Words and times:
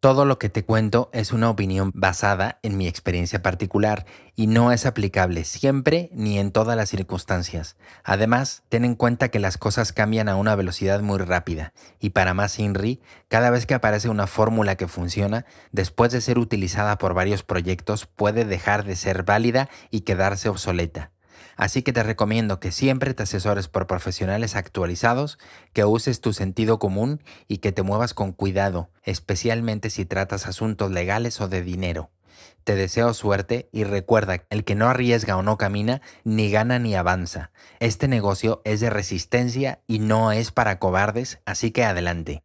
Todo 0.00 0.24
lo 0.24 0.38
que 0.38 0.48
te 0.48 0.64
cuento 0.64 1.10
es 1.12 1.32
una 1.32 1.50
opinión 1.50 1.90
basada 1.92 2.60
en 2.62 2.76
mi 2.76 2.86
experiencia 2.86 3.42
particular 3.42 4.06
y 4.36 4.46
no 4.46 4.70
es 4.70 4.86
aplicable 4.86 5.42
siempre 5.42 6.08
ni 6.12 6.38
en 6.38 6.52
todas 6.52 6.76
las 6.76 6.88
circunstancias. 6.88 7.76
Además, 8.04 8.62
ten 8.68 8.84
en 8.84 8.94
cuenta 8.94 9.30
que 9.30 9.40
las 9.40 9.58
cosas 9.58 9.92
cambian 9.92 10.28
a 10.28 10.36
una 10.36 10.54
velocidad 10.54 11.00
muy 11.00 11.18
rápida 11.18 11.72
y 11.98 12.10
para 12.10 12.32
más 12.32 12.60
INRI, 12.60 13.00
cada 13.26 13.50
vez 13.50 13.66
que 13.66 13.74
aparece 13.74 14.08
una 14.08 14.28
fórmula 14.28 14.76
que 14.76 14.86
funciona, 14.86 15.46
después 15.72 16.12
de 16.12 16.20
ser 16.20 16.38
utilizada 16.38 16.96
por 16.96 17.12
varios 17.12 17.42
proyectos, 17.42 18.06
puede 18.06 18.44
dejar 18.44 18.84
de 18.84 18.94
ser 18.94 19.24
válida 19.24 19.68
y 19.90 20.02
quedarse 20.02 20.48
obsoleta. 20.48 21.10
Así 21.56 21.82
que 21.82 21.92
te 21.92 22.02
recomiendo 22.02 22.60
que 22.60 22.72
siempre 22.72 23.14
te 23.14 23.24
asesores 23.24 23.68
por 23.68 23.86
profesionales 23.86 24.56
actualizados, 24.56 25.38
que 25.72 25.84
uses 25.84 26.20
tu 26.20 26.32
sentido 26.32 26.78
común 26.78 27.22
y 27.46 27.58
que 27.58 27.72
te 27.72 27.82
muevas 27.82 28.14
con 28.14 28.32
cuidado, 28.32 28.90
especialmente 29.02 29.90
si 29.90 30.04
tratas 30.04 30.46
asuntos 30.46 30.90
legales 30.90 31.40
o 31.40 31.48
de 31.48 31.62
dinero. 31.62 32.10
Te 32.64 32.76
deseo 32.76 33.14
suerte 33.14 33.68
y 33.72 33.84
recuerda, 33.84 34.44
el 34.50 34.62
que 34.62 34.74
no 34.74 34.88
arriesga 34.88 35.36
o 35.36 35.42
no 35.42 35.56
camina, 35.56 36.02
ni 36.24 36.50
gana 36.50 36.78
ni 36.78 36.94
avanza. 36.94 37.50
Este 37.80 38.08
negocio 38.08 38.60
es 38.64 38.80
de 38.80 38.90
resistencia 38.90 39.80
y 39.86 40.00
no 40.00 40.32
es 40.32 40.52
para 40.52 40.78
cobardes, 40.78 41.40
así 41.46 41.70
que 41.70 41.84
adelante. 41.84 42.42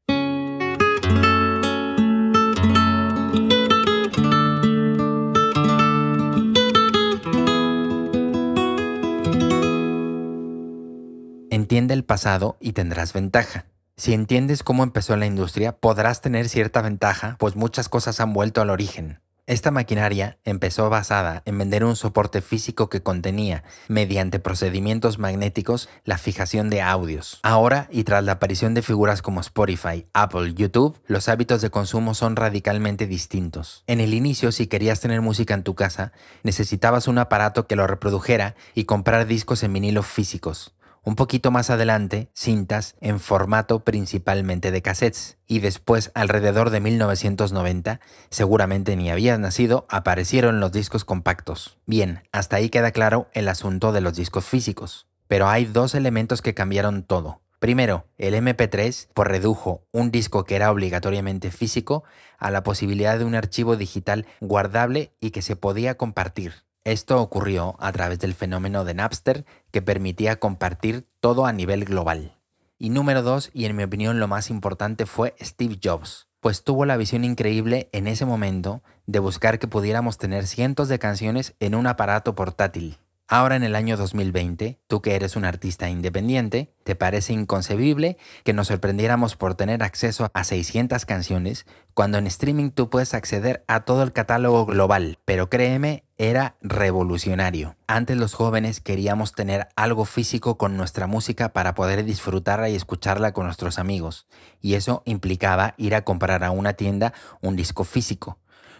Entiende 11.73 11.95
el 11.95 12.05
pasado 12.05 12.55
y 12.59 12.73
tendrás 12.73 13.13
ventaja. 13.13 13.65
Si 13.97 14.13
entiendes 14.13 14.61
cómo 14.61 14.83
empezó 14.83 15.15
la 15.17 15.25
industria, 15.25 15.71
podrás 15.71 16.21
tener 16.21 16.47
cierta 16.47 16.83
ventaja, 16.83 17.35
pues 17.39 17.55
muchas 17.55 17.89
cosas 17.89 18.19
han 18.19 18.31
vuelto 18.31 18.61
al 18.61 18.69
origen. 18.69 19.21
Esta 19.47 19.71
maquinaria 19.71 20.37
empezó 20.43 20.91
basada 20.91 21.41
en 21.45 21.57
vender 21.57 21.83
un 21.83 21.95
soporte 21.95 22.43
físico 22.43 22.89
que 22.89 23.01
contenía, 23.01 23.63
mediante 23.87 24.37
procedimientos 24.37 25.17
magnéticos, 25.17 25.89
la 26.03 26.19
fijación 26.19 26.69
de 26.69 26.83
audios. 26.83 27.39
Ahora, 27.41 27.87
y 27.89 28.03
tras 28.03 28.23
la 28.23 28.33
aparición 28.33 28.75
de 28.75 28.83
figuras 28.83 29.23
como 29.23 29.41
Spotify, 29.41 30.05
Apple, 30.13 30.53
YouTube, 30.53 31.01
los 31.07 31.27
hábitos 31.27 31.63
de 31.63 31.71
consumo 31.71 32.13
son 32.13 32.35
radicalmente 32.35 33.07
distintos. 33.07 33.83
En 33.87 33.99
el 33.99 34.13
inicio, 34.13 34.51
si 34.51 34.67
querías 34.67 34.99
tener 34.99 35.21
música 35.21 35.55
en 35.55 35.63
tu 35.63 35.73
casa, 35.73 36.11
necesitabas 36.43 37.07
un 37.07 37.17
aparato 37.17 37.65
que 37.65 37.75
lo 37.75 37.87
reprodujera 37.87 38.53
y 38.75 38.83
comprar 38.83 39.25
discos 39.25 39.63
en 39.63 39.73
vinilo 39.73 40.03
físicos. 40.03 40.75
Un 41.05 41.15
poquito 41.17 41.51
más 41.51 41.69
adelante, 41.69 42.29
cintas 42.33 42.95
en 43.01 43.19
formato 43.19 43.81
principalmente 43.83 44.71
de 44.71 44.81
cassettes. 44.81 45.37
Y 45.47 45.59
después, 45.59 46.11
alrededor 46.15 46.69
de 46.69 46.79
1990, 46.79 47.99
seguramente 48.29 48.95
ni 48.95 49.11
habías 49.11 49.37
nacido, 49.37 49.85
aparecieron 49.89 50.61
los 50.61 50.71
discos 50.71 51.03
compactos. 51.03 51.77
Bien, 51.85 52.23
hasta 52.31 52.55
ahí 52.55 52.69
queda 52.69 52.91
claro 52.91 53.27
el 53.33 53.49
asunto 53.49 53.91
de 53.91 53.99
los 53.99 54.15
discos 54.15 54.45
físicos. 54.45 55.07
Pero 55.27 55.49
hay 55.49 55.65
dos 55.65 55.93
elementos 55.93 56.41
que 56.41 56.53
cambiaron 56.53 57.03
todo. 57.03 57.41
Primero, 57.59 58.07
el 58.17 58.33
MP3 58.33 59.09
por 59.13 59.27
redujo 59.27 59.85
un 59.91 60.09
disco 60.09 60.45
que 60.45 60.55
era 60.55 60.71
obligatoriamente 60.71 61.51
físico 61.51 62.05
a 62.37 62.49
la 62.49 62.63
posibilidad 62.63 63.17
de 63.17 63.25
un 63.25 63.35
archivo 63.35 63.75
digital 63.75 64.25
guardable 64.39 65.11
y 65.19 65.31
que 65.31 65.41
se 65.41 65.57
podía 65.57 65.95
compartir. 65.95 66.63
Esto 66.85 67.21
ocurrió 67.21 67.75
a 67.79 67.93
través 67.93 68.19
del 68.19 68.33
fenómeno 68.33 68.83
de 68.83 68.93
Napster 68.93 69.45
que 69.71 69.81
permitía 69.81 70.39
compartir 70.39 71.05
todo 71.21 71.45
a 71.45 71.53
nivel 71.53 71.85
global. 71.85 72.37
Y 72.77 72.89
número 72.89 73.21
dos, 73.21 73.51
y 73.53 73.63
en 73.63 73.75
mi 73.77 73.83
opinión 73.83 74.19
lo 74.19 74.27
más 74.27 74.49
importante, 74.49 75.05
fue 75.05 75.33
Steve 75.41 75.79
Jobs, 75.81 76.27
pues 76.41 76.65
tuvo 76.65 76.83
la 76.83 76.97
visión 76.97 77.23
increíble 77.23 77.87
en 77.93 78.07
ese 78.07 78.25
momento 78.25 78.83
de 79.05 79.19
buscar 79.19 79.59
que 79.59 79.67
pudiéramos 79.69 80.17
tener 80.17 80.45
cientos 80.45 80.89
de 80.89 80.99
canciones 80.99 81.55
en 81.61 81.75
un 81.75 81.87
aparato 81.87 82.35
portátil. 82.35 82.97
Ahora 83.35 83.55
en 83.55 83.63
el 83.63 83.75
año 83.75 83.97
2020, 83.97 84.79
tú 84.85 85.01
que 85.01 85.15
eres 85.15 85.35
un 85.35 85.43
artista 85.43 85.89
independiente, 85.89 86.71
¿te 86.83 86.95
parece 86.95 87.33
inconcebible 87.33 88.19
que 88.43 88.53
nos 88.53 88.67
sorprendiéramos 88.67 89.35
por 89.37 89.55
tener 89.55 89.81
acceso 89.81 90.29
a 90.35 90.43
600 90.43 91.03
canciones 91.07 91.65
cuando 91.95 92.19
en 92.19 92.27
streaming 92.27 92.69
tú 92.69 92.91
puedes 92.91 93.15
acceder 93.15 93.63
a 93.67 93.85
todo 93.85 94.03
el 94.03 94.11
catálogo 94.11 94.67
global? 94.67 95.17
Pero 95.25 95.49
créeme, 95.49 96.03
era 96.15 96.57
revolucionario. 96.61 97.75
Antes 97.87 98.17
los 98.17 98.35
jóvenes 98.35 98.81
queríamos 98.81 99.31
tener 99.31 99.67
algo 99.75 100.05
físico 100.05 100.59
con 100.59 100.77
nuestra 100.77 101.07
música 101.07 101.53
para 101.53 101.73
poder 101.73 102.05
disfrutarla 102.05 102.69
y 102.69 102.75
escucharla 102.75 103.33
con 103.33 103.47
nuestros 103.47 103.79
amigos, 103.79 104.27
y 104.61 104.75
eso 104.75 105.01
implicaba 105.05 105.73
ir 105.77 105.95
a 105.95 106.03
comprar 106.03 106.43
a 106.43 106.51
una 106.51 106.73
tienda 106.73 107.13
un 107.41 107.55
disco 107.55 107.83
físico. 107.83 108.37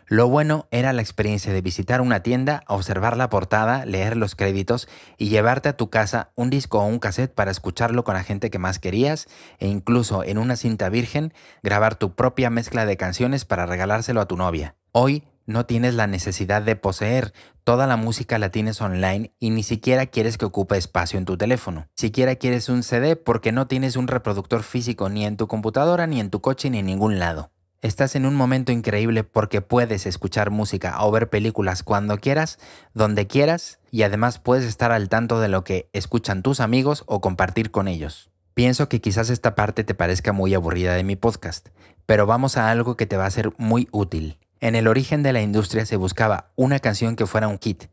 Lo 0.08 0.28
bueno 0.28 0.68
era 0.72 0.92
la 0.94 1.02
experiencia 1.02 1.54
de 1.54 1.62
visitar 1.62 2.02
una 2.02 2.22
tienda, 2.22 2.64
observar 2.68 3.16
la 3.16 3.30
portada, 3.30 3.86
leer 3.86 4.18
los 4.18 4.36
créditos 4.36 4.88
y 5.18 5.30
llevarte 5.30 5.70
a 5.70 5.78
tu 5.78 5.90
casa 5.90 6.32
un 6.36 6.50
disco 6.50 6.80
o 6.80 6.86
un 6.86 7.00
cassette 7.00 7.34
para 7.34 7.52
escucharlo 7.52 8.04
con 8.04 8.16
la 8.16 8.24
gente 8.24 8.50
que 8.50 8.60
más 8.60 8.80
querías 8.80 9.28
e 9.60 9.68
incluso 9.68 10.24
en 10.24 10.38
una 10.38 10.56
cinta 10.56 10.90
virgen 10.90 11.34
grabar 11.62 11.96
tu 11.96 12.16
propia 12.16 12.50
mezcla 12.50 12.86
de 12.86 12.98
canciones 12.98 13.46
para 13.46 13.66
regalárselo 13.66 14.20
a 14.20 14.28
tu 14.28 14.36
novia. 14.36 14.76
Hoy 14.92 15.24
no 15.46 15.66
tienes 15.66 15.96
la 15.96 16.08
necesidad 16.08 16.62
de 16.62 16.76
poseer, 16.76 17.34
toda 17.64 17.88
la 17.88 17.98
música 17.98 18.38
la 18.38 18.50
tienes 18.50 18.82
online 18.82 19.34
y 19.40 19.50
ni 19.50 19.64
siquiera 19.64 20.06
quieres 20.06 20.38
que 20.38 20.46
ocupe 20.46 20.78
espacio 20.78 21.18
en 21.18 21.26
tu 21.26 21.38
teléfono. 21.38 21.88
Siquiera 21.96 22.36
quieres 22.36 22.70
un 22.70 22.84
CD 22.84 23.16
porque 23.16 23.52
no 23.52 23.68
tienes 23.68 23.96
un 23.96 24.08
reproductor 24.08 24.64
físico 24.64 25.10
ni 25.10 25.26
en 25.26 25.38
tu 25.38 25.48
computadora, 25.48 26.08
ni 26.08 26.20
en 26.20 26.30
tu 26.30 26.42
coche, 26.42 26.70
ni 26.70 26.80
en 26.80 26.86
ningún 26.86 27.20
lado. 27.20 27.53
Estás 27.84 28.16
en 28.16 28.26
un 28.26 28.34
momento 28.34 28.72
increíble 28.72 29.26
porque 29.26 29.60
puedes 29.60 30.06
escuchar 30.06 30.52
música 30.52 31.04
o 31.04 31.12
ver 31.12 31.30
películas 31.30 31.84
cuando 31.84 32.18
quieras, 32.18 32.58
donde 32.94 33.28
quieras 33.28 33.80
y 33.92 34.04
además 34.04 34.40
puedes 34.40 34.64
estar 34.64 34.94
al 34.94 35.10
tanto 35.10 35.42
de 35.42 35.50
lo 35.50 35.66
que 35.66 35.90
escuchan 35.92 36.44
tus 36.44 36.62
amigos 36.62 37.04
o 37.08 37.20
compartir 37.20 37.72
con 37.72 37.90
ellos. 37.90 38.32
Pienso 38.54 38.88
que 38.88 39.02
quizás 39.02 39.30
esta 39.30 39.54
parte 39.54 39.84
te 39.84 39.96
parezca 39.96 40.32
muy 40.32 40.54
aburrida 40.54 40.94
de 40.94 41.04
mi 41.04 41.18
podcast, 41.18 41.68
pero 42.06 42.26
vamos 42.26 42.56
a 42.56 42.72
algo 42.72 42.96
que 42.96 43.06
te 43.06 43.18
va 43.18 43.26
a 43.26 43.32
ser 43.32 43.52
muy 43.58 43.90
útil. 43.92 44.38
En 44.62 44.76
el 44.76 44.88
origen 44.88 45.22
de 45.22 45.34
la 45.34 45.42
industria 45.42 45.86
se 45.86 45.98
buscaba 45.98 46.52
una 46.56 46.80
canción 46.80 47.18
que 47.18 47.26
fuera 47.26 47.50
un 47.50 47.58
kit. 47.58 47.88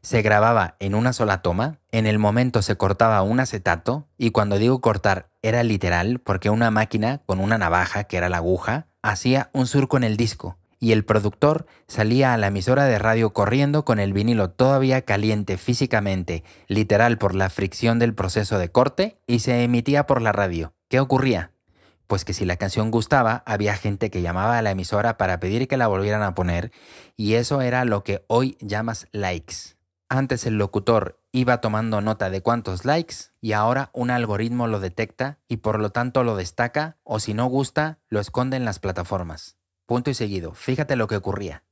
Se 0.00 0.22
grababa 0.22 0.76
en 0.78 0.94
una 0.94 1.12
sola 1.12 1.42
toma, 1.42 1.78
en 1.92 2.06
el 2.06 2.18
momento 2.18 2.62
se 2.62 2.76
cortaba 2.76 3.20
un 3.20 3.40
acetato, 3.40 4.08
y 4.16 4.30
cuando 4.30 4.56
digo 4.56 4.80
cortar 4.80 5.28
era 5.42 5.62
literal 5.62 6.20
porque 6.20 6.48
una 6.48 6.70
máquina 6.70 7.20
con 7.26 7.38
una 7.38 7.58
navaja, 7.58 8.04
que 8.04 8.16
era 8.16 8.30
la 8.30 8.38
aguja, 8.38 8.86
hacía 9.10 9.50
un 9.52 9.66
surco 9.66 9.96
en 9.96 10.04
el 10.04 10.16
disco 10.16 10.58
y 10.78 10.92
el 10.92 11.04
productor 11.04 11.66
salía 11.86 12.34
a 12.34 12.36
la 12.36 12.48
emisora 12.48 12.84
de 12.84 12.98
radio 12.98 13.32
corriendo 13.32 13.84
con 13.84 13.98
el 13.98 14.12
vinilo 14.12 14.50
todavía 14.50 15.02
caliente 15.02 15.56
físicamente, 15.56 16.44
literal 16.68 17.16
por 17.16 17.34
la 17.34 17.48
fricción 17.48 17.98
del 17.98 18.14
proceso 18.14 18.58
de 18.58 18.70
corte, 18.70 19.18
y 19.26 19.38
se 19.38 19.62
emitía 19.62 20.06
por 20.06 20.20
la 20.20 20.32
radio. 20.32 20.74
¿Qué 20.88 21.00
ocurría? 21.00 21.52
Pues 22.06 22.24
que 22.24 22.34
si 22.34 22.44
la 22.44 22.56
canción 22.56 22.90
gustaba, 22.90 23.42
había 23.46 23.74
gente 23.74 24.10
que 24.10 24.20
llamaba 24.20 24.58
a 24.58 24.62
la 24.62 24.72
emisora 24.72 25.16
para 25.16 25.40
pedir 25.40 25.66
que 25.66 25.78
la 25.78 25.86
volvieran 25.86 26.22
a 26.22 26.34
poner, 26.34 26.72
y 27.16 27.34
eso 27.34 27.62
era 27.62 27.84
lo 27.84 28.04
que 28.04 28.24
hoy 28.26 28.58
llamas 28.60 29.06
likes. 29.12 29.76
Antes 30.08 30.46
el 30.46 30.58
locutor 30.58 31.18
iba 31.36 31.60
tomando 31.60 32.00
nota 32.00 32.30
de 32.30 32.40
cuántos 32.40 32.86
likes 32.86 33.16
y 33.42 33.52
ahora 33.52 33.90
un 33.92 34.10
algoritmo 34.10 34.68
lo 34.68 34.80
detecta 34.80 35.38
y 35.48 35.58
por 35.58 35.78
lo 35.78 35.90
tanto 35.90 36.24
lo 36.24 36.34
destaca 36.34 36.96
o 37.04 37.20
si 37.20 37.34
no 37.34 37.44
gusta 37.44 37.98
lo 38.08 38.20
esconde 38.20 38.56
en 38.56 38.64
las 38.64 38.78
plataformas. 38.78 39.58
Punto 39.84 40.08
y 40.08 40.14
seguido, 40.14 40.54
fíjate 40.54 40.96
lo 40.96 41.08
que 41.08 41.16
ocurría. 41.16 41.62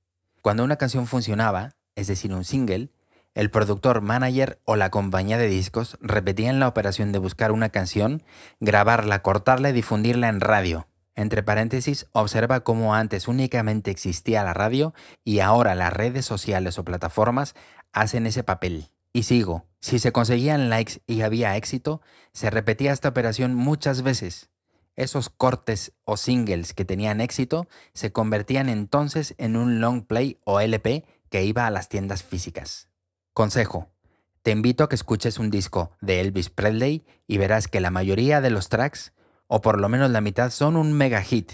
Cuando 0.42 0.64
una 0.64 0.76
canción 0.76 1.06
funcionaba, 1.06 1.76
es 1.94 2.08
decir, 2.08 2.34
un 2.34 2.44
single, 2.44 2.90
el 3.32 3.50
productor, 3.50 4.02
manager 4.02 4.60
o 4.66 4.76
la 4.76 4.90
compañía 4.90 5.38
de 5.38 5.48
discos 5.48 5.96
repetían 6.02 6.60
la 6.60 6.68
operación 6.68 7.12
de 7.12 7.18
buscar 7.18 7.50
una 7.50 7.70
canción, 7.70 8.22
grabarla, 8.60 9.22
cortarla 9.22 9.70
y 9.70 9.72
difundirla 9.72 10.28
en 10.28 10.42
radio. 10.42 10.88
Entre 11.14 11.42
paréntesis, 11.42 12.06
observa 12.12 12.60
cómo 12.60 12.94
antes 12.94 13.28
únicamente 13.28 13.90
existía 13.90 14.44
la 14.44 14.52
radio 14.52 14.92
y 15.24 15.38
ahora 15.38 15.74
las 15.74 15.92
redes 15.94 16.26
sociales 16.26 16.78
o 16.78 16.84
plataformas 16.84 17.54
hacen 17.94 18.26
ese 18.26 18.44
papel. 18.44 18.90
Y 19.16 19.22
sigo, 19.22 19.64
si 19.80 20.00
se 20.00 20.10
conseguían 20.10 20.68
likes 20.68 21.00
y 21.06 21.20
había 21.20 21.56
éxito, 21.56 22.02
se 22.32 22.50
repetía 22.50 22.92
esta 22.92 23.08
operación 23.08 23.54
muchas 23.54 24.02
veces. 24.02 24.50
Esos 24.96 25.30
cortes 25.30 25.92
o 26.04 26.16
singles 26.16 26.74
que 26.74 26.84
tenían 26.84 27.20
éxito 27.20 27.68
se 27.92 28.10
convertían 28.10 28.68
entonces 28.68 29.36
en 29.38 29.56
un 29.56 29.80
long 29.80 30.04
play 30.04 30.40
o 30.44 30.58
LP 30.58 31.04
que 31.30 31.44
iba 31.44 31.64
a 31.64 31.70
las 31.70 31.88
tiendas 31.88 32.24
físicas. 32.24 32.88
Consejo. 33.32 33.88
Te 34.42 34.50
invito 34.50 34.82
a 34.82 34.88
que 34.88 34.96
escuches 34.96 35.38
un 35.38 35.48
disco 35.48 35.92
de 36.00 36.20
Elvis 36.20 36.50
Presley 36.50 37.06
y 37.28 37.38
verás 37.38 37.68
que 37.68 37.80
la 37.80 37.92
mayoría 37.92 38.40
de 38.40 38.50
los 38.50 38.68
tracks, 38.68 39.12
o 39.46 39.60
por 39.60 39.80
lo 39.80 39.88
menos 39.88 40.10
la 40.10 40.20
mitad, 40.20 40.50
son 40.50 40.76
un 40.76 40.92
mega 40.92 41.22
hit. 41.22 41.52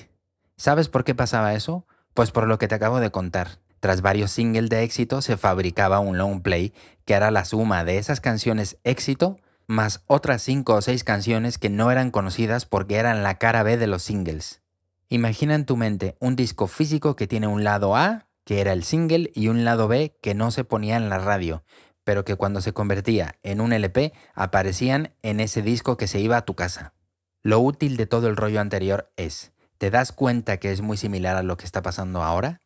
¿Sabes 0.56 0.88
por 0.88 1.04
qué 1.04 1.14
pasaba 1.14 1.52
eso? 1.52 1.86
Pues 2.14 2.30
por 2.30 2.48
lo 2.48 2.58
que 2.58 2.68
te 2.68 2.74
acabo 2.74 3.00
de 3.00 3.10
contar. 3.10 3.58
Tras 3.80 4.02
varios 4.02 4.30
singles 4.30 4.68
de 4.68 4.82
éxito 4.82 5.22
se 5.22 5.36
fabricaba 5.36 6.00
un 6.00 6.18
long 6.18 6.42
play 6.42 6.72
que 7.04 7.14
era 7.14 7.30
la 7.30 7.44
suma 7.44 7.84
de 7.84 7.98
esas 7.98 8.20
canciones 8.20 8.78
éxito 8.84 9.38
más 9.66 10.02
otras 10.06 10.42
5 10.42 10.74
o 10.74 10.82
6 10.82 11.04
canciones 11.04 11.56
que 11.56 11.70
no 11.70 11.90
eran 11.90 12.10
conocidas 12.10 12.66
porque 12.66 12.96
eran 12.96 13.22
la 13.22 13.38
cara 13.38 13.62
B 13.62 13.76
de 13.76 13.86
los 13.86 14.02
singles. 14.02 14.62
Imagina 15.08 15.54
en 15.54 15.64
tu 15.64 15.76
mente 15.76 16.16
un 16.20 16.36
disco 16.36 16.66
físico 16.66 17.16
que 17.16 17.26
tiene 17.26 17.46
un 17.46 17.64
lado 17.64 17.96
A, 17.96 18.26
que 18.44 18.60
era 18.60 18.72
el 18.72 18.82
single, 18.82 19.30
y 19.32 19.48
un 19.48 19.64
lado 19.64 19.88
B 19.88 20.16
que 20.20 20.34
no 20.34 20.50
se 20.50 20.64
ponía 20.64 20.96
en 20.96 21.08
la 21.08 21.18
radio, 21.18 21.62
pero 22.04 22.24
que 22.24 22.34
cuando 22.34 22.60
se 22.60 22.72
convertía 22.72 23.36
en 23.42 23.60
un 23.60 23.72
LP 23.72 24.12
aparecían 24.34 25.14
en 25.22 25.38
ese 25.38 25.62
disco 25.62 25.96
que 25.96 26.08
se 26.08 26.20
iba 26.20 26.36
a 26.36 26.44
tu 26.44 26.54
casa. 26.54 26.92
Lo 27.42 27.60
útil 27.60 27.96
de 27.96 28.06
todo 28.06 28.26
el 28.26 28.36
rollo 28.36 28.60
anterior 28.60 29.10
es, 29.16 29.52
¿te 29.78 29.90
das 29.90 30.10
cuenta 30.12 30.56
que 30.58 30.72
es 30.72 30.80
muy 30.80 30.96
similar 30.96 31.36
a 31.36 31.42
lo 31.42 31.56
que 31.56 31.64
está 31.64 31.80
pasando 31.80 32.22
ahora? 32.22 32.60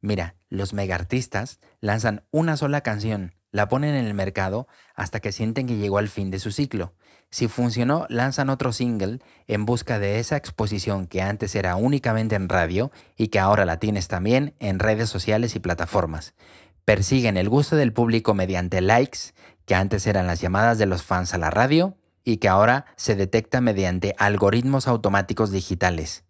Mira, 0.00 0.36
los 0.48 0.72
megaartistas 0.74 1.58
lanzan 1.80 2.24
una 2.30 2.56
sola 2.56 2.82
canción, 2.82 3.34
la 3.50 3.68
ponen 3.68 3.94
en 3.94 4.06
el 4.06 4.14
mercado 4.14 4.68
hasta 4.94 5.20
que 5.20 5.32
sienten 5.32 5.66
que 5.66 5.76
llegó 5.76 5.98
al 5.98 6.08
fin 6.08 6.30
de 6.30 6.38
su 6.38 6.52
ciclo. 6.52 6.94
Si 7.30 7.48
funcionó, 7.48 8.06
lanzan 8.08 8.48
otro 8.48 8.72
single 8.72 9.18
en 9.46 9.66
busca 9.66 9.98
de 9.98 10.18
esa 10.18 10.36
exposición 10.36 11.06
que 11.06 11.20
antes 11.20 11.54
era 11.54 11.76
únicamente 11.76 12.36
en 12.36 12.48
radio 12.48 12.90
y 13.16 13.28
que 13.28 13.38
ahora 13.38 13.66
la 13.66 13.78
tienes 13.78 14.08
también 14.08 14.54
en 14.58 14.78
redes 14.78 15.10
sociales 15.10 15.54
y 15.54 15.60
plataformas. 15.60 16.34
Persiguen 16.84 17.36
el 17.36 17.50
gusto 17.50 17.76
del 17.76 17.92
público 17.92 18.32
mediante 18.32 18.80
likes, 18.80 19.34
que 19.66 19.74
antes 19.74 20.06
eran 20.06 20.26
las 20.26 20.40
llamadas 20.40 20.78
de 20.78 20.86
los 20.86 21.02
fans 21.02 21.34
a 21.34 21.38
la 21.38 21.50
radio 21.50 21.96
y 22.24 22.38
que 22.38 22.48
ahora 22.48 22.86
se 22.96 23.14
detecta 23.14 23.60
mediante 23.60 24.14
algoritmos 24.18 24.88
automáticos 24.88 25.50
digitales. 25.50 26.24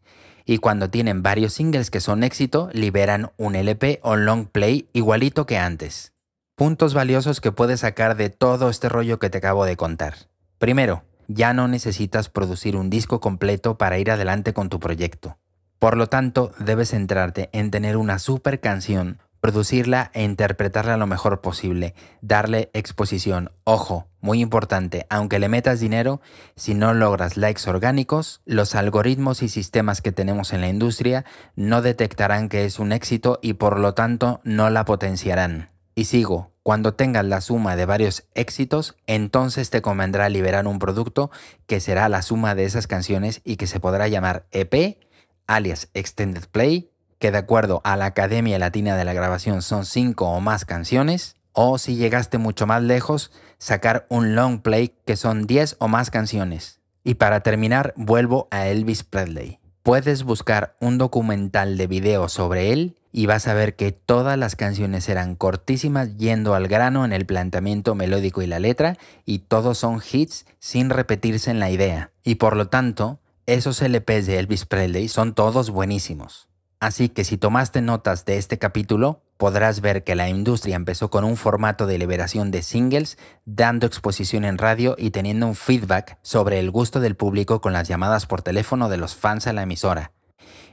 Y 0.51 0.61
cuando 0.61 0.89
tienen 0.89 1.23
varios 1.23 1.53
singles 1.53 1.91
que 1.91 2.01
son 2.01 2.25
éxito, 2.25 2.71
liberan 2.73 3.33
un 3.37 3.55
LP 3.55 4.01
o 4.03 4.17
long 4.17 4.47
play 4.47 4.89
igualito 4.95 5.45
que 5.45 5.59
antes. 5.59 6.15
Puntos 6.57 6.95
valiosos 6.95 7.43
que 7.43 7.53
puedes 7.53 7.81
sacar 7.81 8.17
de 8.17 8.31
todo 8.31 8.71
este 8.71 8.89
rollo 8.89 9.19
que 9.19 9.29
te 9.29 9.37
acabo 9.37 9.67
de 9.67 9.77
contar. 9.77 10.15
Primero, 10.57 11.05
ya 11.27 11.53
no 11.53 11.69
necesitas 11.69 12.31
producir 12.31 12.77
un 12.77 12.89
disco 12.89 13.21
completo 13.21 13.77
para 13.77 13.99
ir 13.99 14.11
adelante 14.11 14.55
con 14.55 14.71
tu 14.71 14.81
proyecto. 14.81 15.37
Por 15.79 15.99
lo 15.99 16.07
tanto, 16.07 16.53
debes 16.59 16.93
centrarte 16.93 17.51
en 17.53 17.71
tener 17.71 17.99
una 17.99 18.19
super 18.19 18.59
canción, 18.59 19.19
producirla 19.41 20.11
e 20.15 20.23
interpretarla 20.25 20.97
lo 20.97 21.07
mejor 21.07 21.41
posible, 21.41 21.95
darle 22.21 22.71
exposición. 22.73 23.51
Ojo, 23.65 24.09
muy 24.21 24.41
importante, 24.41 25.07
aunque 25.11 25.39
le 25.39 25.49
metas 25.49 25.81
dinero, 25.81 26.21
si 26.57 26.75
no 26.75 26.95
logras 26.95 27.37
likes 27.37 27.69
orgánicos, 27.69 28.41
los 28.45 28.75
algoritmos 28.75 29.43
y 29.43 29.49
sistemas 29.49 30.03
que 30.03 30.13
tenemos 30.13 30.53
en 30.53 30.61
la 30.61 30.69
industria 30.69 31.25
no 31.55 31.83
detectarán 31.83 32.49
que 32.49 32.65
es 32.65 32.79
un 32.79 32.93
éxito 32.93 33.39
y 33.43 33.55
por 33.55 33.79
lo 33.79 33.95
tanto 33.95 34.41
no 34.45 34.71
la 34.71 34.85
potenciarán. 34.85 35.71
Y 35.95 36.05
sigo, 36.05 36.53
cuando 36.63 36.95
tengas 36.95 37.25
la 37.25 37.41
suma 37.41 37.77
de 37.77 37.87
varios 37.87 38.25
éxitos, 38.35 38.95
entonces 39.07 39.71
te 39.71 39.83
convendrá 39.83 40.29
liberar 40.29 40.67
un 40.67 40.79
producto 40.79 41.31
que 41.67 41.81
será 41.81 42.09
la 42.09 42.23
suma 42.23 42.55
de 42.55 42.65
esas 42.65 42.87
canciones 42.87 43.41
y 43.43 43.57
que 43.57 43.67
se 43.67 43.81
podrá 43.81 44.07
llamar 44.07 44.47
EP, 44.51 44.99
alias 45.47 45.89
Extended 45.95 46.45
Play, 46.51 46.91
que 47.19 47.31
de 47.31 47.39
acuerdo 47.39 47.81
a 47.85 47.97
la 47.97 48.07
Academia 48.07 48.59
Latina 48.59 48.97
de 48.97 49.05
la 49.05 49.13
Grabación 49.13 49.63
son 49.63 49.85
5 49.85 50.27
o 50.27 50.41
más 50.41 50.65
canciones, 50.65 51.37
o 51.53 51.79
si 51.79 51.97
llegaste 51.97 52.39
mucho 52.39 52.67
más 52.67 52.83
lejos, 52.83 53.33
sacar 53.59 54.07
un 54.09 54.35
long 54.35 54.61
play 54.61 54.95
que 55.07 55.17
son 55.17 55.47
10 55.47 55.77
o 55.81 55.89
más 55.89 56.11
canciones. 56.11 56.81
Y 57.03 57.15
para 57.15 57.41
terminar, 57.41 57.95
vuelvo 57.97 58.49
a 58.51 58.69
Elvis 58.69 59.03
Presley. 59.03 59.59
Puedes 59.83 60.23
buscar 60.23 60.77
un 60.81 60.99
documental 60.99 61.77
de 61.77 61.87
video 61.87 62.29
sobre 62.29 62.73
él 62.73 62.97
y 63.11 63.27
vas 63.27 63.49
a 63.49 63.55
ver 63.55 63.75
que 63.75 63.91
todas 63.91 64.39
las 64.39 64.55
canciones 64.55 65.09
eran 65.09 65.35
cortísimas 65.35 66.17
yendo 66.19 66.55
al 66.55 66.69
grano 66.69 67.05
en 67.05 67.13
el 67.13 67.25
planteamiento 67.25 67.95
melódico 67.95 68.43
y 68.43 68.47
la 68.47 68.59
letra 68.59 68.99
y 69.25 69.41
todos 69.41 69.79
son 69.79 70.03
hits 70.13 70.45
sin 70.59 70.91
repetirse 70.91 71.51
en 71.51 71.59
la 71.59 71.71
idea. 71.71 72.11
Y 72.23 72.35
por 72.35 72.55
lo 72.55 72.69
tanto, 72.69 73.19
esos 73.47 73.81
LPs 73.81 74.27
de 74.27 74.39
Elvis 74.39 74.67
Presley 74.67 75.09
son 75.09 75.35
todos 75.35 75.71
buenísimos. 75.71 76.49
Así 76.81 77.09
que 77.09 77.25
si 77.25 77.39
tomaste 77.39 77.83
notas 77.83 78.25
de 78.25 78.39
este 78.39 78.59
capítulo, 78.59 79.23
podrás 79.37 79.81
ver 79.81 80.05
que 80.05 80.15
la 80.15 80.29
industria 80.29 80.77
empezó 80.77 81.11
con 81.11 81.25
un 81.25 81.37
formato 81.37 81.87
de 81.87 81.99
liberación 81.99 82.53
de 82.53 82.63
singles, 82.63 83.19
dando 83.45 83.87
exposición 83.87 84.45
en 84.45 84.59
radio 84.59 84.95
y 84.97 85.11
teniendo 85.11 85.47
un 85.47 85.57
feedback 85.57 86.19
sobre 86.23 86.61
el 86.61 86.71
gusto 86.71 87.01
del 87.01 87.17
público 87.17 87.61
con 87.61 87.73
las 87.73 87.89
llamadas 87.89 88.27
por 88.27 88.43
teléfono 88.43 88.89
de 88.89 88.97
los 88.97 89.17
fans 89.17 89.49
a 89.49 89.53
la 89.53 89.63
emisora. 89.63 90.13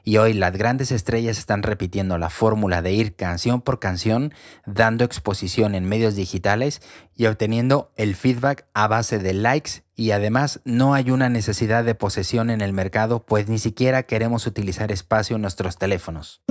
Y 0.03 0.17
hoy 0.17 0.33
las 0.33 0.55
grandes 0.55 0.91
estrellas 0.91 1.37
están 1.37 1.63
repitiendo 1.63 2.17
la 2.17 2.29
fórmula 2.29 2.81
de 2.81 2.93
ir 2.93 3.15
canción 3.15 3.61
por 3.61 3.79
canción, 3.79 4.33
dando 4.65 5.03
exposición 5.03 5.75
en 5.75 5.85
medios 5.85 6.15
digitales 6.15 6.81
y 7.15 7.25
obteniendo 7.25 7.91
el 7.95 8.15
feedback 8.15 8.65
a 8.73 8.87
base 8.87 9.19
de 9.19 9.33
likes 9.33 9.83
y 9.95 10.11
además 10.11 10.59
no 10.65 10.93
hay 10.93 11.09
una 11.09 11.29
necesidad 11.29 11.83
de 11.83 11.95
posesión 11.95 12.49
en 12.49 12.61
el 12.61 12.73
mercado 12.73 13.25
pues 13.25 13.47
ni 13.47 13.57
siquiera 13.57 14.03
queremos 14.03 14.45
utilizar 14.45 14.91
espacio 14.91 15.37
en 15.37 15.41
nuestros 15.41 15.77
teléfonos. 15.77 16.41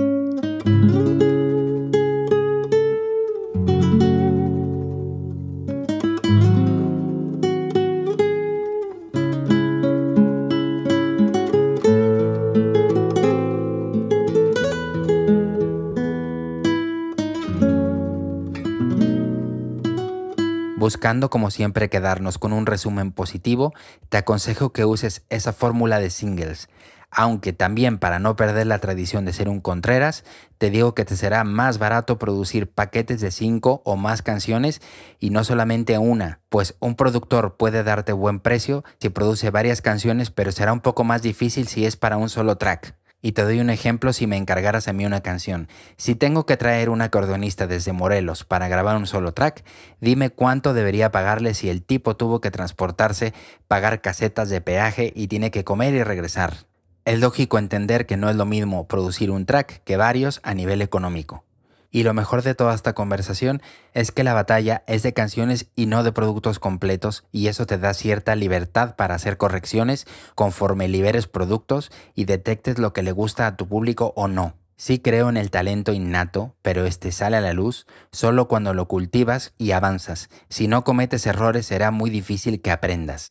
Buscando 20.85 21.31
como 21.31 21.49
siempre 21.49 21.89
quedarnos 21.89 22.37
con 22.37 22.53
un 22.53 22.67
resumen 22.67 23.11
positivo, 23.11 23.73
te 24.09 24.17
aconsejo 24.17 24.71
que 24.71 24.85
uses 24.85 25.23
esa 25.29 25.51
fórmula 25.51 25.99
de 25.99 26.11
singles, 26.11 26.69
aunque 27.09 27.53
también 27.53 27.97
para 27.97 28.19
no 28.19 28.35
perder 28.35 28.67
la 28.67 28.77
tradición 28.77 29.25
de 29.25 29.33
ser 29.33 29.49
un 29.49 29.61
Contreras, 29.61 30.23
te 30.59 30.69
digo 30.69 30.93
que 30.93 31.03
te 31.03 31.15
será 31.15 31.43
más 31.43 31.79
barato 31.79 32.19
producir 32.19 32.69
paquetes 32.69 33.19
de 33.19 33.31
5 33.31 33.81
o 33.83 33.95
más 33.95 34.21
canciones 34.21 34.79
y 35.17 35.31
no 35.31 35.43
solamente 35.43 35.97
una, 35.97 36.41
pues 36.49 36.75
un 36.79 36.93
productor 36.93 37.57
puede 37.57 37.81
darte 37.81 38.13
buen 38.13 38.39
precio 38.39 38.83
si 38.99 39.09
produce 39.09 39.49
varias 39.49 39.81
canciones, 39.81 40.29
pero 40.29 40.51
será 40.51 40.71
un 40.71 40.81
poco 40.81 41.03
más 41.03 41.23
difícil 41.23 41.67
si 41.67 41.87
es 41.87 41.97
para 41.97 42.17
un 42.17 42.29
solo 42.29 42.57
track. 42.57 42.93
Y 43.25 43.31
te 43.31 43.41
doy 43.41 43.59
un 43.59 43.71
ejemplo 43.71 44.13
si 44.13 44.27
me 44.27 44.37
encargaras 44.37 44.87
a 44.87 44.93
mí 44.93 45.03
una 45.03 45.21
canción. 45.21 45.67
Si 45.97 46.13
tengo 46.13 46.45
que 46.45 46.57
traer 46.57 46.91
un 46.91 47.01
acordeonista 47.01 47.65
desde 47.65 47.91
Morelos 47.91 48.43
para 48.43 48.67
grabar 48.67 48.97
un 48.97 49.07
solo 49.07 49.33
track, 49.33 49.63
dime 49.99 50.29
cuánto 50.29 50.75
debería 50.75 51.11
pagarle 51.11 51.55
si 51.55 51.69
el 51.69 51.81
tipo 51.81 52.15
tuvo 52.15 52.39
que 52.39 52.51
transportarse, 52.51 53.33
pagar 53.67 53.99
casetas 54.01 54.51
de 54.51 54.61
peaje 54.61 55.11
y 55.15 55.25
tiene 55.25 55.49
que 55.49 55.63
comer 55.63 55.95
y 55.95 56.03
regresar. 56.03 56.67
Es 57.03 57.19
lógico 57.19 57.57
entender 57.57 58.05
que 58.05 58.15
no 58.15 58.29
es 58.29 58.35
lo 58.35 58.45
mismo 58.45 58.87
producir 58.87 59.31
un 59.31 59.47
track 59.47 59.81
que 59.83 59.97
varios 59.97 60.39
a 60.43 60.53
nivel 60.53 60.83
económico. 60.83 61.44
Y 61.91 62.03
lo 62.03 62.13
mejor 62.13 62.41
de 62.41 62.55
toda 62.55 62.73
esta 62.73 62.93
conversación 62.93 63.61
es 63.93 64.11
que 64.11 64.23
la 64.23 64.33
batalla 64.33 64.83
es 64.87 65.03
de 65.03 65.13
canciones 65.13 65.67
y 65.75 65.85
no 65.85 66.03
de 66.03 66.11
productos 66.11 66.59
completos 66.59 67.23
y 67.31 67.47
eso 67.47 67.65
te 67.65 67.77
da 67.77 67.93
cierta 67.93 68.35
libertad 68.35 68.95
para 68.95 69.15
hacer 69.15 69.37
correcciones 69.37 70.05
conforme 70.35 70.87
liberes 70.87 71.27
productos 71.27 71.91
y 72.13 72.25
detectes 72.25 72.79
lo 72.79 72.93
que 72.93 73.03
le 73.03 73.11
gusta 73.11 73.47
a 73.47 73.55
tu 73.55 73.67
público 73.67 74.13
o 74.15 74.27
no. 74.27 74.55
Sí 74.77 74.99
creo 74.99 75.29
en 75.29 75.37
el 75.37 75.51
talento 75.51 75.93
innato, 75.93 76.53
pero 76.61 76.85
este 76.85 77.13
sale 77.13 77.37
a 77.37 77.41
la 77.41 77.53
luz 77.53 77.87
solo 78.11 78.49
cuando 78.49 78.73
lo 78.73 78.89
cultivas 78.89 79.53
y 79.57 79.71
avanzas. 79.71 80.29
Si 80.49 80.67
no 80.67 80.83
cometes 80.83 81.25
errores 81.25 81.65
será 81.65 81.91
muy 81.91 82.09
difícil 82.09 82.61
que 82.61 82.71
aprendas. 82.71 83.23